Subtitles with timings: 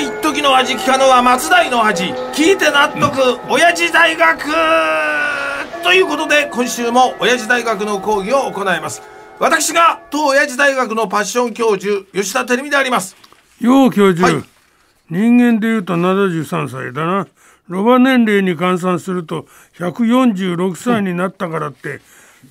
[0.00, 4.44] 一時の味聞かぬは松代の味聞いて納得、親父大学。
[5.82, 9.02] ということで今週も親父大学の講義を行います。
[9.38, 13.14] 私が当親父大学のパッション教授吉田照美であります。
[13.60, 14.44] よう教授、はい。
[15.10, 17.26] 人間でいうと73歳だな。
[17.68, 19.46] ロバ年齢に換算すると
[19.78, 22.00] 146歳になったからって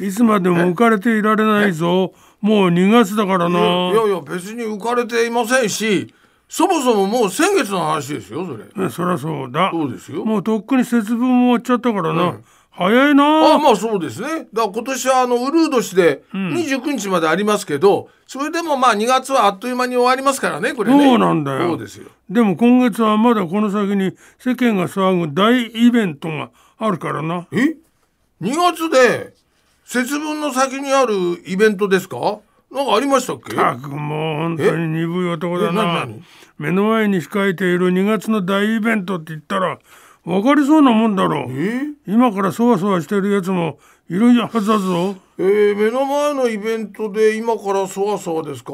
[0.00, 2.12] いつまでも浮かれていられないぞ。
[2.40, 6.12] もう2月だからいなやいや別に浮かれていませんし
[6.48, 8.64] そもそももう先月の話ですよそれ。
[8.84, 9.70] ねそりゃそうだ。
[9.72, 10.24] そうですよ。
[10.24, 12.44] もうとっくに節分も終わっちゃったからな、うん。
[12.70, 13.54] 早いな。
[13.54, 14.46] あまあそうですね。
[14.52, 21.04] だから今年はあのウルー年で29日までありますけど、それでもまあ2月はあっという間に終わりますからねこれね。
[21.04, 21.70] そうなんだよ。
[21.70, 22.06] そうですよ。
[22.30, 27.48] でも今月はまだこの先に世間が騒ぐ大イベントがあるからな。
[27.50, 27.76] え
[28.40, 29.34] ？2月で
[29.84, 31.14] 節分の先にある
[31.46, 32.38] イベントですか？
[32.76, 33.54] なんかありましたっけ？
[33.54, 35.72] ったくもう本当に鈍い男だえ？
[35.72, 36.06] な
[36.58, 39.78] 目の前に控えている2月の大イベントって言ったら
[40.24, 41.46] 分かりそうなもんだろ。
[41.48, 41.80] うえ？
[42.06, 43.78] 今からそわそわしてるやつも
[44.10, 45.16] いるはずだぞ。
[45.38, 48.72] えー目の前のイベントで今からそわそわですか？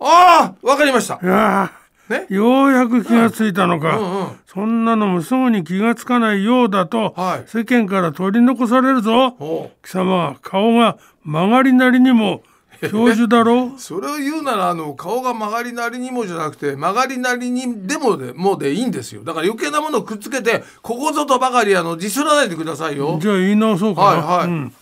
[0.00, 1.20] ああわかりました。
[1.22, 1.70] いや
[2.08, 2.26] ね？
[2.30, 7.44] ーようやく気がついたのか、うんうんそんなのもすぐに気がつかないようだと、はい。
[7.46, 9.36] 世間から取り残されるぞ。
[9.38, 12.42] お貴様は顔が曲がりなりにも
[12.88, 13.72] 教授だろ？
[13.78, 19.22] それを言うならあの顔が曲がりなりにもじゃなくて曲がりなりにでもでもうでいいんですよ。
[19.24, 23.18] だから余計なものをくっつけてここぞとばかりあのディスらないでくださいよ。
[23.20, 24.46] じゃあ言い直そうかな、はいはい。
[24.46, 24.72] うん、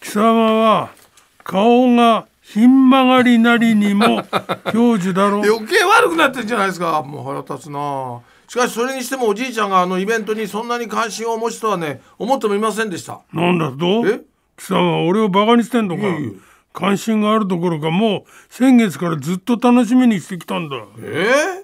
[0.00, 0.90] 貴様は
[1.42, 4.22] 顔がひん曲がりなりにも
[4.72, 5.42] 教授だろ？
[5.44, 7.02] 余計悪くなってんじゃないですか。
[7.02, 8.20] もう腹立つな。
[8.46, 13.20] しかしそれにしてもおじいちゃんがあのイベントにそんなに関心をお持ちとはね思ってもいませんでした。
[13.32, 14.06] なんだと？
[14.06, 14.22] え？
[14.56, 16.02] 貴様は俺をバカにしてんのか？
[16.02, 16.30] いやいや
[16.78, 20.76] 関心があるどころかもう先月からずっと楽しみにしてきたんだ。
[21.00, 21.10] え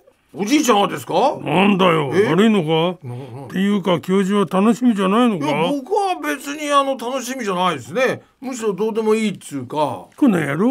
[0.00, 0.04] ー？
[0.36, 1.38] おじいちゃんがですか？
[1.40, 2.10] なんだよ。
[2.12, 2.26] え？
[2.28, 2.98] 悪いのか？
[3.46, 8.22] っていうか教授は楽しみじゃないのいやか僕は別にあの楽しみじゃないですね。
[8.40, 10.08] むしろどうでもいいっつうか。
[10.16, 10.68] この野郎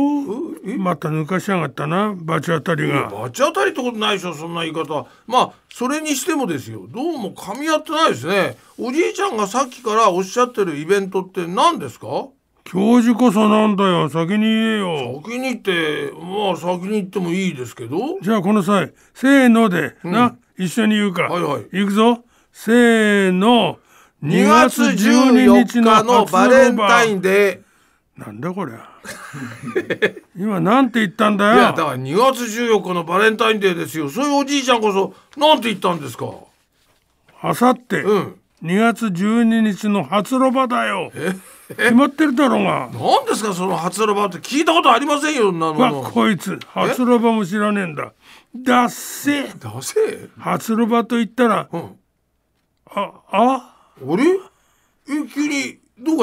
[0.66, 3.07] えまた抜かしやがったなバチ当たりが。
[3.07, 5.07] バチ当たりってことないでしょそんな言い方。
[5.28, 6.85] まあそれにしてもですよ。
[6.90, 8.57] どうも噛み合ってないですね。
[8.78, 12.28] おじいちゃんがさっきからおっしゃってるイベントって何ですか？
[12.73, 14.09] 教授こそなんだよ。
[14.09, 15.22] 先に言えよ。
[15.23, 18.19] 先にってまあ先に言ってもいいですけど。
[18.19, 21.67] じゃあこの際せーので、な一緒に言うか、はいはい。
[21.72, 22.23] 行くぞ。
[22.51, 23.78] せーの。
[24.23, 27.61] 2月14日のバレンタインンデ
[28.17, 28.90] なんだこりゃ。
[30.35, 31.51] 今なんて言ったんだよ。
[31.51, 34.09] ーいやだから2月14日のバレンタインデーですよ。
[34.09, 36.25] そういうおじいちゃんこそなんて言ったんですか？
[37.44, 41.12] あさってうん2月12日の初ロバだよ。
[41.68, 42.90] 決まってるだろうが。
[42.94, 46.01] 何ですかその初ロバって聞いたことありませんよなの。
[46.03, 46.57] こいつ。
[46.68, 48.13] 初ロバも知らねえんだ。
[48.56, 49.50] だっせ出
[49.81, 51.97] せ初ロバと言ったらうん。
[52.85, 53.69] ああ？
[54.02, 54.23] あれ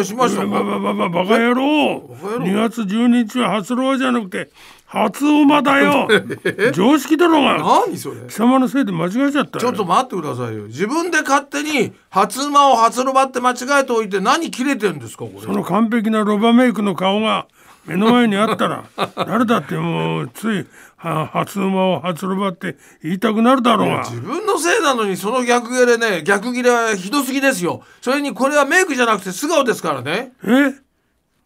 [0.00, 1.11] かしましたバカ野郎。
[1.11, 1.99] バカ野郎。
[2.44, 4.50] 2月12日は初ロバじゃなくて
[4.87, 6.09] 初馬だよ。
[6.75, 7.59] 常識だろうが。
[7.87, 8.16] 何それ？
[8.28, 9.59] 貴様のせいで間違えちゃった。
[9.59, 10.65] よちょっと待ってくださいよ。
[10.65, 15.41] 自分で勝手に初馬を初ロバって間違えておいて何切れてるんですかこれ？
[15.43, 17.47] その完璧なロバメイクの顔が
[17.87, 18.84] 目の前にあったら
[19.17, 20.65] 誰だってもうついは
[21.00, 24.05] 初馬を初ロバって言いたくなるだろうが。
[24.05, 27.83] 自分のせいなのにその逆切れね逆切れはひどすぎですよ。
[28.03, 30.33] それにこれはメイクじゃなくて素顔ですからね。
[30.44, 30.75] え？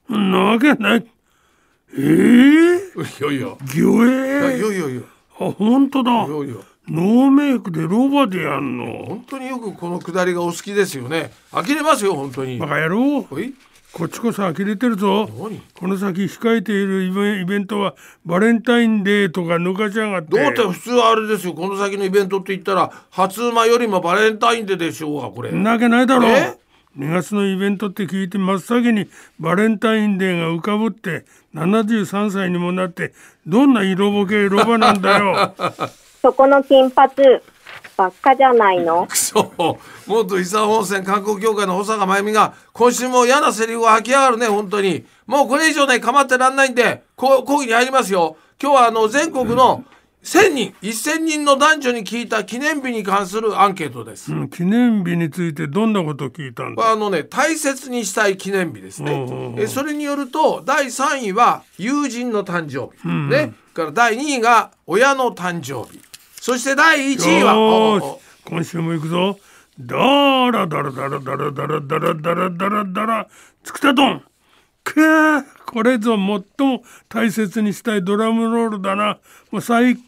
[0.08, 1.06] そんなわけない。
[1.96, 2.00] え？
[2.00, 3.56] えいやいや。
[3.64, 5.02] 魚いやい影やいやいや。
[5.38, 6.10] あ本当だ。
[6.10, 6.56] いやいや。
[6.88, 9.04] ノーメイクでロバでやんの。
[9.06, 11.32] 本当によくこのくだりがお好きですよね。
[11.52, 12.58] 呆れますよ本当に。
[12.58, 13.26] バカ野郎。
[13.30, 13.54] おい
[13.94, 15.28] こっちこそ呆れてるぞ。
[15.38, 15.62] 何？
[15.78, 17.94] この先控えているイベイベントは
[18.26, 20.30] バレンタインデーとか抜かしやがって。
[20.30, 21.54] どうって普通はあれですよ。
[21.54, 25.52] この先のイベントって言ったら初馬よりもバレンタインデーでしょうがこれ。
[25.52, 26.26] んなわけないだろ。
[26.26, 26.58] え
[26.98, 33.12] ？2月のイベントって聞いて真っ先にバレンタインデーが浮かぶって73歳にもなって
[33.46, 35.54] どんな色ぼけロバなんだよ。
[36.20, 37.12] そこの金髪
[37.96, 39.06] ばっかじゃないの？
[39.06, 45.04] く そ元伊佐温泉観光協会の保坂真由美が今週も嫌なセリフを吐きやがるね本当に。
[45.26, 48.36] もうこれ以上ね構ってらんないんでこう講義に入りますよ。
[48.60, 49.84] 今日はあの全国の
[50.22, 59.12] 1000人1000人の男女に聞いた記念日に関するアンケートです、うん記念日についてどんなこと聞いたんあのね大切にしたい記念日ですね。
[59.12, 63.54] おうおうおうえそれによると第3位は友人の誕生日、ね。
[63.74, 66.00] から第2位が親の誕生日
[66.44, 69.38] そして第1位は今週も行くぞ。
[69.80, 69.96] だ
[70.50, 73.28] らだらだらだらだらだらだらだらだら
[73.62, 74.22] つくたどん
[74.84, 76.44] くーこれぞ最も
[77.08, 79.20] 大切にしたいドラムロールだな。
[79.50, 80.02] もう最日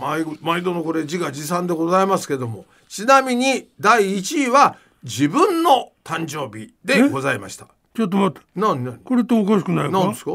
[0.00, 2.64] 毎毎度のこれ自画自賛でございますけども。
[2.88, 7.68] ちなみに第1位は自分の誕生日でございました。
[7.94, 8.44] ちょっと待って。
[8.56, 8.98] 何何？
[8.98, 9.92] これっておかしくないか？
[9.92, 10.32] 何ですか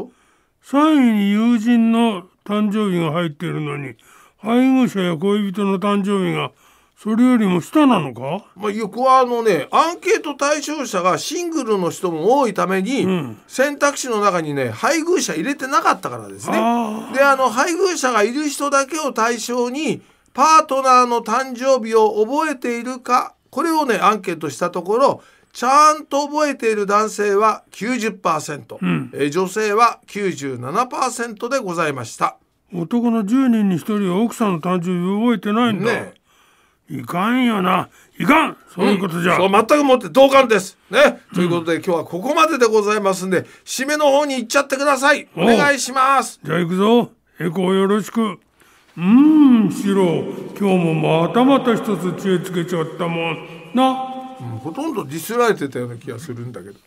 [0.64, 3.96] ？3位に友人の誕生日が入っているのに
[4.38, 6.52] 配偶者や恋人の誕生日が
[6.96, 8.46] それよりも下なのか？
[8.56, 13.38] まあ、よくはあのねアンケート対象者がシングルの人も多いために、ん。
[13.46, 16.56] 選択肢の中にね配偶者入れてなかったからですね。
[16.58, 17.12] あ。
[17.14, 20.00] であの配偶者がいる人だけを対象に
[20.32, 25.22] パートナーの誕生日を覚えているかこれをねアンケートしたところ
[25.52, 32.36] ちゃんと覚えている男性は90%、えー女性は97%でございました。
[32.72, 36.14] 男の10人に1人は奥さんの誕生日覚えてないんだ、ね
[36.88, 37.88] いかんよな。
[38.16, 38.56] いかん。
[38.72, 40.78] そういうことじゃ、そう全くもって同感です。
[40.88, 45.28] ね、ということで今日はここまででございますんで締めの方に行っちゃってください。
[45.36, 46.38] お願いします。
[46.44, 47.10] じゃあ行くぞ。
[47.40, 48.22] エコーよろしく。
[48.22, 50.04] うーんシロ。
[50.58, 53.46] 今日もまたまた一つ知恵つけちゃったもん。
[53.74, 53.94] な。
[54.62, 56.78] ほとんどディスられてたような気がするんだけど。